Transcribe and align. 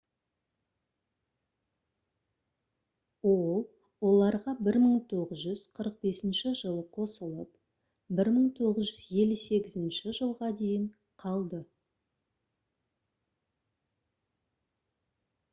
ол 3.31 3.43
оларға 4.11 4.53
1945 4.69 6.55
жылы 6.61 6.81
қосылып 6.97 7.53
1958 8.23 10.11
жылға 10.23 10.51
дейін 10.65 10.89
қалды 11.27 11.63